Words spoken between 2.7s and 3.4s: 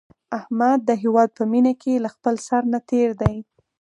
نه تېر دی.